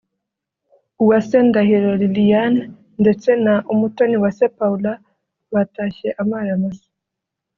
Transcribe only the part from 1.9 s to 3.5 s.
Liliane ndetse